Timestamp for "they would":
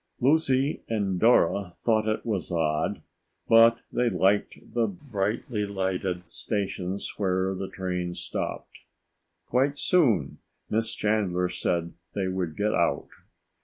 12.15-12.57